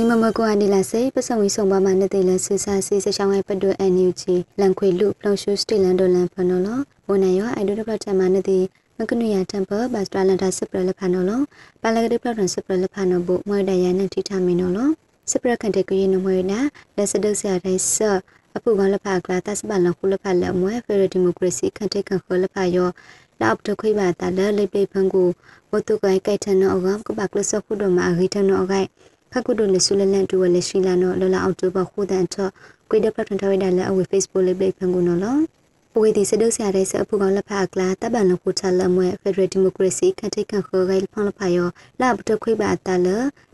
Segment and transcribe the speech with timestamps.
[0.00, 6.68] နိမမကွာနီလာစေပစံဝီဆောင်ပါမနဲ့တေလဆူဆာစီစချောင်းရဲ့ပဒွအန်ယူချီလန်ခွေလူပလုံရှူစတီလန်ဒိုလန်ဖနော်လ
[7.08, 8.58] ဝန်နယောအိုင်ဒိုဒပတမနဲ့တေ
[8.98, 11.32] မကနုယာတမ်ပဘတ်စတလန်တာစပရလဖနော်လ
[11.82, 14.78] ပါလကတိပလန်စပရလဖနော်ဘမွေဒရန်နဲ့ထိထမင်းနော်လ
[15.32, 16.60] စပရခန်တကရီနမွေနာ
[16.96, 17.96] လက်စဒုဆရာတိုင်းဆ
[18.56, 22.88] အပူကလဖကလာတစပလန်ခုလဖလက်မွေဖရဒီမိုကရေစီခန်တေကန်ခလဖယော
[23.40, 25.28] လောက်တခွေပါတလလိပိဖန်ကို
[25.70, 28.88] ဝတုကိုင်ကိုက်ထနောကကပကလစခုဒမအဂိထနောကိုင်
[29.32, 32.36] ခကုဒလဆုလလန်တူဝလရှိလာနောလလအောက်တိုဘာခုဒန်ချ
[32.90, 35.36] ကွေဒပထန်ထဝိဒါလအဝေ Facebook လိပိဖန်ကိုနော်လော
[36.02, 41.68] ဝေဒီစဒုဆရာတဲ့ဆအဖူကောင်လက်ဖကလာတပန်လခုချလမွဲဖက်ဒရယ်ဒီမိုကရေစီခန့်ထိတ်ခန့်ခေါ်ဂိုင်ဖောင်းလဖယော
[42.00, 43.08] လာပတခွိပါတလ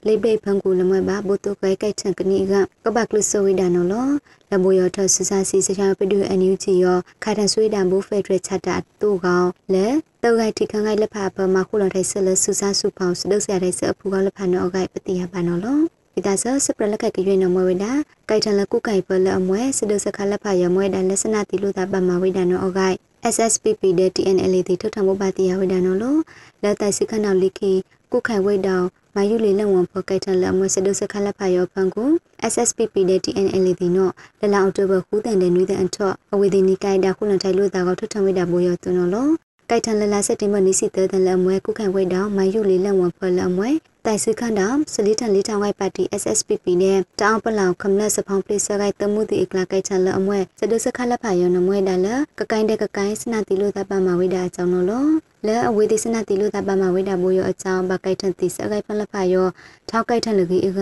[0.07, 2.53] လိပိဖန်ကိုလမွဲပါဘုတုကွဲကြိုက်ချန်ကနီက
[2.85, 4.09] ကပကလဆိုဝိဒါနော်လော
[4.51, 9.87] လဘိုယောထဆဆစီစချာပဒူအန်ယူချီယောခါတန်ဆွေးတန်ဘူဖက်ဒရယ်ချတာတူကောင်လဲ
[10.23, 15.79] တောက်ဂိုက်ထိခန့်ဂိုင်လက်ဖပမခုလော်ထိုင်ဆလဆူဆာဆူဖောင်းစဒုဆရာတဲ့ဆအဖူကောင်လက်ဖနော်ဂိုင်ပတိယပါနော်လော
[16.17, 17.93] ဒီဒါဆစပရလက်ကကရွေးနမဝိဒါ
[18.29, 22.97] ကိုက်ထန်လကုကိုင်ပလအမွဲစဒုစခလက်ဖရမွဲဒါလက်စနာတိလူတာပမဝိဒါနောအဂိုင်
[23.35, 26.21] SSPP တဲ့ TNL တိထုတ်ထမှုပါတီယဝိဒါနောလို့
[26.63, 27.73] လက်တိုင်စခနောက်လိခိ
[28.13, 32.09] ကုခိုင်ဝိတောင်မယူလီလက်ဝန်ဖော်ကိုက်ထန်လအမွဲစဒုစခလက်ဖရဖန်ကို
[32.53, 39.33] SSPP တဲ့ TNL တိနောလလအောက်တိုဘာခုတန်တဲ့နွေတဲ့အထော့အဝေဒီနီကိုင်တာခုလန်ထိုင်လို့တာကထုတ်ထဝိဒါဘိုယောတုနောလို့
[39.71, 43.71] ကိုက်ထန်လလစက်တင်ဘာနီစီတဲ့လအမွဲကုခိုင်ဝိတောင်မယူလီလက်ဝန်ဖော်လအမွဲ
[44.07, 55.11] တိုင်စခန်ဒါစလီတန်လေးထောင်ဝိုက်ပါတီ SSPP နဲ့တောင်ပလောင်ခမလက်စဖောင်းပလိစကိုက်တမှုတီအကလာကိုက်ချန်လအမွဲစဒုစခလက်ဖာယောနမွဲဒါလကကိုင်းတဲ့ကကိုင်းစနာတီလို့တပမဝိဒါအကြောင်းလို့
[55.47, 59.47] လဲအဝေးဒီစနာတီလို့တပမဝိဒါဘိုးယောအကြောင်းဘကိုက်ထန်တီစကိုက်ဖလက်ဖာယော
[59.91, 60.81] ထောက်ကိုက်ထန်လူကြီးအက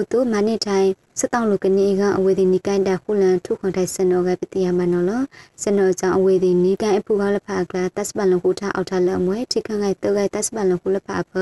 [0.00, 0.86] ဥတုမနိတိုင်
[1.20, 5.10] စတောင်းလူကနေကအဝေဒီနိကိုင်းတာခုလန်ထုခွန်ထိုင်စနောကပတိယမနောလ
[5.62, 11.32] စနောကြောင့်အဝေဒီနိကိုင်းအဖူကလဖကလတတ်စပလန်ခုထအောက်ထလအမွဲထိခန့်ကိုက်တောက်ကိုက်တတ်စပလန်ခုလဖဖ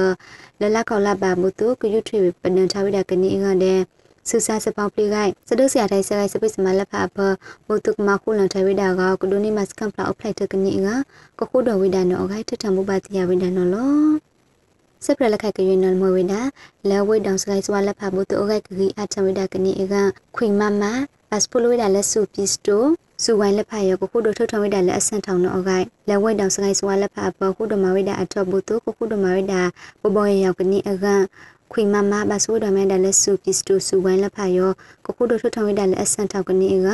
[0.60, 3.80] လလခေါလပါမှုတုကယုထွေပနန်ထဝိဒကနေကတဲ့
[4.28, 7.16] ဆူဆာစပောင်းပလိကိုက်စဒုဆရာတိုင်းစကိုက်စပိစမလဖဖ
[7.66, 10.88] ဘုတုကမခုလန်ထဝိဒါကကဒိုနီမတ်ကမ်ပလာအပလိုက်တကနေက
[11.38, 14.33] ကခုဒဝိဒါနောအခိုက်ထထမှုပါတိယဝိဒါနောလော
[15.04, 16.40] စပရလက်ခကရွေနလမဝိဒါ
[16.90, 19.94] လဲဝိတောင်စကိုင်းစွာလက်ဖာဘုသူအခိုက်ကကြီးအထဝိဒါကနီအက
[20.36, 20.84] ခွိမမ
[21.30, 22.84] ပတ်စပိုလိုဝိဒါလက်စုပစ္စတို
[23.22, 29.60] စူဝိုင်းလက်ဖာရောကိုခုတို့ထုတ်ထဝိဒါလက်အဆန်ထောင်တော့အခိုက်လဲဝိတောင်စကိုင်းစွာလက်ဖာဘခုတို့မဝိဒါအထောဘုသူကိုခုတို့မဝိဒါ
[30.02, 31.06] ဘဘောရရောက်ကနီအက
[31.72, 34.70] ခွိမမဘဆူဒမဲဒါလက်စုပစ္စတိုစူဝိုင်းလက်ဖာရော
[35.04, 36.88] ကိုခုတို့ထုတ်ထဝိဒါလက်အဆန်ထောက်ကနီအက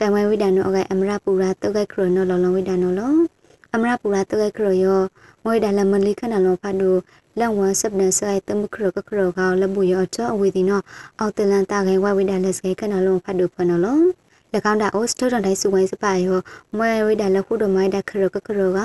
[0.00, 3.37] တမဝိဒါနောအခိုက်အမရပူရာတုတ်ကခရနောလောလောဝိဒါနောလော
[3.74, 5.00] အမရပူရာတုတ်ကခရယော
[5.44, 6.98] မွေဒါလမလိခဏလောဖတ်တို့
[7.38, 10.80] လက်ဝဆပ်နဆိုင်တမခရကခရကလဘူရချအဝေဒီနော
[11.18, 14.02] အောက်တလန်တာခိုင်ဝဝိဒါလက်စကေခဏလုံးဖတ်တို့ဖနလုံး၎
[14.70, 16.38] င်းတာအိုစတိုတန်တိုင်းစုဝိုင်းစပါယော
[16.76, 18.78] မွဲဝိဒါလက်ခုတော်မိုင်းတာခရကခရက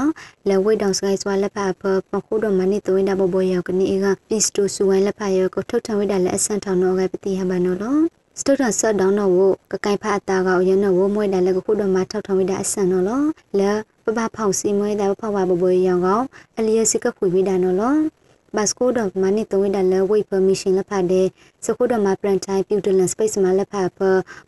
[0.48, 9.40] လက်ဝိတောင်စကိုင်းစွာလက်ဖပပခုတော်မနိတဝိဒါဘဘယောကနေကပစ္စတိုစုဝိုင်းလက်ဖယောကိုထုတ်ထဝိဒါလက်အဆန်ထောင်တော့ကပတိဟဘနောလော စတိုတန်ဆတ်ဒေါင်းတော့ဝ
[9.72, 13.22] ကကိုင်ဖာအတာကရနဝမွဲဒါလက်ခုတော်မှာထောက်ထောင်ဝိဒါအဆန်နော်လော
[13.60, 16.22] လက်ပပဖောက်စီမွဲဒါဖောက်ပါဘဘယောကော
[16.58, 17.96] အလျက်စကခွေဝိဒါနော်လော
[18.56, 21.28] ဘတ်စကိုဒမနီတဝိဒါလဝိပမီရှင်လဖာတဲ့
[21.66, 24.00] စကိုဒမပရန်တိုင်းပြူတလန်စပိတ်မလဖာဖ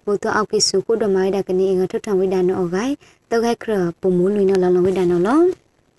[0.06, 2.94] ဘုတအောက်ကိစုကိုဒမိုင်ဒါကနေငါထထဝိဒါနောဂိုင်
[3.29, 5.41] တောခိုက်ခရပုံမူလွင်နောလောလောဝိဒါနောလော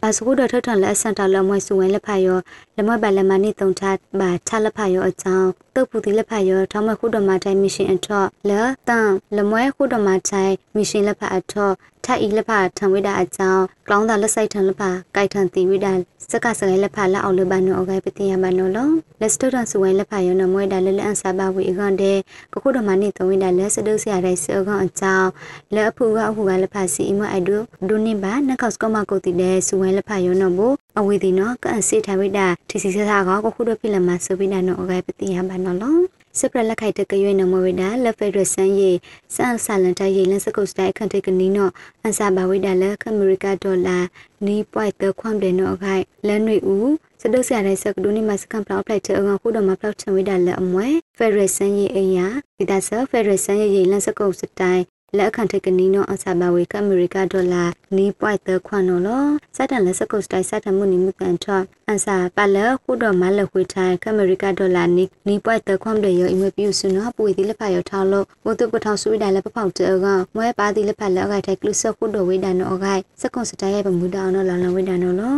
[0.05, 2.39] အစကုဒထထလက်အစန်တာလမွဲစုဝင်လက်ဖာယော
[2.77, 3.85] လမွဲပါလမနိတုံချ
[4.21, 8.51] ပါချလက်ဖာယောအကြောင်း တုတ်ပူတိလက်ဖာယောထောင်းမခုဒမတိုင်းမီရှင်အထော့လ
[8.89, 15.93] တန်လမွဲခုဒမတိုင်းမီရှင်လက်ဖာအထော့ထဤလက်ဖာထံဝိဒါအကြောင်းကလောင်းသာလက်ဆိုင်ထံလက်ဖာကိုက်ထံတီဝိဒါ
[16.31, 18.89] စကစရဲလက်ဖာလက်အောင်လဘနောအဂိုင်ပတိယမနောလော
[19.21, 22.19] လက်စတိုတန်စုဝိုင်းလက်ဖာယောနမွဲဒါလက်လက်အန်စာပါဝီအခွန်တဲ့
[22.53, 25.31] ကခုဒမနိတဝိဒါလက်စဒုဆရာတဲ့စေခွန်အကြောင်း
[25.75, 35.99] လက်အဖူကအဖူကလက်ဖာစီအမအိုက်ဒိုဒုနိဘာနကော့စကမကိုတီတဲ့စုဝိုင်းလက်ဖာယောနဘော အဝေဒီနောကန်စီထဝိဒါတီစီဆာကကခုဒဖိလမဆဝိဒါနောအဂိုင်ပတိယမနောလော
[36.39, 38.91] စပရလက်ခိုက်တကရွေးနမဝိဒါလက်ဖက်ရဆန်ယေ
[39.35, 41.69] စန်ဆာလန်တယေလန်စကုတ်စတိုင်ခန့်တေကနီနော
[42.03, 43.99] အန်စာဘဝိဒါလက်ခမရီကာဒေါ်လာ
[44.47, 46.93] နီပွိုက်တခွမ်ဒေနောအခိုက်လန်နွေဦး
[47.23, 50.87] စဒုဆရာတဲ့စကဒူနီမစကန်ပလောက်ဖလိုက်တဲ့ငါခုတော့မပလောက်ချင်ဝိဒါလက်အမွဲ
[51.17, 52.27] ဖက်ရဆန်ယေအရာ
[52.59, 54.83] ဒီဒါဆဖက်ရဆန်ယေလန်စကုတ်စတိုင်
[55.17, 57.65] လက်အခန့်ထကနီနောအစာဘဝေကအမေရိကဒေါ်လာ
[57.97, 59.27] နီပွိုက်တခွန်နော်လော
[59.57, 70.07] စတန်လက်စကုတ်စတိုင်စတန်မှုနီမှုကန်ထော့အန်စာပလခုတော်မလခွေထိုင်ကအမေရိကဒေါ်လာနီနီပွိုက်တခွန်တွေရောအမပြူစနော်ပွေဒီလက်ဖာရောထောက်လို့ဘုတုပထောင်ဆွေးတယ်လက်ပဖောက်တဲက
[70.37, 75.37] မွဲပါဒီလက်ဖာလက်အခိုက်ထိုက်ကလုစခုတော်ဝိဒါနောအခိုက်စကွန်စတိုင်ရဲ့ပမှုတောင်းနော်လောင်လောင်ဝိဒါနော်လော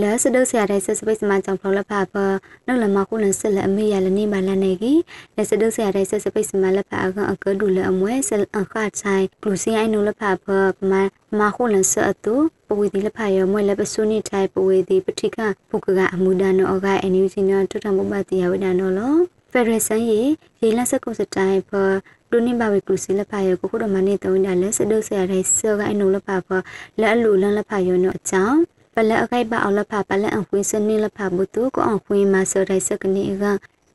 [0.00, 2.14] လဲစဒုဆရာတဲ့ဆစပိတ်စမကြောင့်ဖလောလဖာပ
[2.66, 5.00] နောက်လမခုလန်စစ်လက်အမေရလနေမလနေကြီး
[5.36, 8.30] လဲစဒုဆရာတဲ့ဆစပိတ်စမလက်ဖာကအကဒူလအမွဲဆ
[8.60, 10.46] အခါချိုင်ဘလူစီအိုင်နုလဖာပ
[10.90, 10.92] မ
[11.38, 12.34] မခုလန်ဆအတူ
[12.68, 15.38] ပဝေဒီလဖာရမွဲလက်ပစုနိထိုင်ပဝေဒီပတိက
[15.70, 19.14] ပုကကအမူဒနောအကအန်ယူစီနောထွထမဘတိယဝဒနောလော
[19.52, 20.20] ဖက်ဒရယ်ဆန်ရီ
[20.62, 21.72] ရေလဆက်ကုစတိုင်းဖ
[22.30, 26.48] ဒုန်နင်ဘာဝေကလူစီလဖာယောကိုခုဒမနေတုံးဒါလဲစဒုဆရာတဲ့ဆောကအနုလဖာဖ
[27.00, 28.60] လဲအလူလန်လဖာယောနော်အချောင်း
[28.96, 33.44] ပလက်အခိုက်ပါအောင်လဖာပလက်အဖွေးစနင်းလဖာဘုတုကိုအောင်ဖွေးမှာဆောတဲ့စကနေက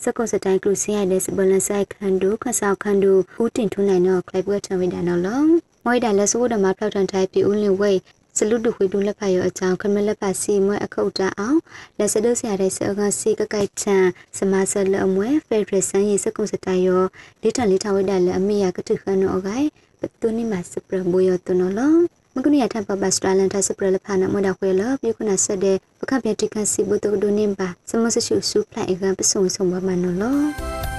[0.04, 3.12] စကုစတိုင်းကလူစီရတဲ့စဘလန်ဆိုင်ခန်ဒူခဆောက်ခန်ဒူ
[3.42, 5.42] ဦးတင်ထွန်းနိုင်တော့ကလိုက်ပွဲထံဝိဒါနော်လော
[5.86, 8.00] မွိဒါလဲဆိုးဒမဖောက်ထန်ထိုင်ပြဦးလင်ဝိတ်
[8.38, 11.60] စလူတူခွေတူလက်ဖတ်ရအကြောင်းခမလက်ဖတ်စီမွဲအခုတ်တအောင်
[11.98, 14.06] လက်စဒုဆရာတဲ့ဆောကစီကကိုက်ချန်
[14.38, 17.04] စမဆလအမွဲဖက်ဒရယ်ဆန်ရေးစကုစတိုင်ရော
[17.42, 19.68] လေးတန်လေးထဝိဒါလဲအမိယကတုခနောဂိုင်
[20.00, 30.99] ပတူနိမစပရဘိုယတနော်လော မကုနီယထပ်ပပစတလန်ထစပရလဖာနမဒခွေလပြုခုနာဆက်တဲ့ပကပြတိကစီဘုတုဒုန်နင်ပါစမဆရှုစုဖလိုက်အကပဆုံဆုံပါမနော်လော